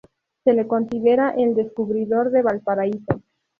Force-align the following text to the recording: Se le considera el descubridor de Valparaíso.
Se 0.43 0.53
le 0.53 0.65
considera 0.65 1.29
el 1.37 1.53
descubridor 1.53 2.31
de 2.31 2.41
Valparaíso. 2.41 3.21